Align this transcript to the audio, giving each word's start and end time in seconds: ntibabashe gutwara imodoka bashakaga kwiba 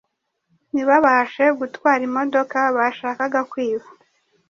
ntibabashe 0.71 1.45
gutwara 1.59 2.01
imodoka 2.09 2.57
bashakaga 2.77 3.39
kwiba 3.51 3.87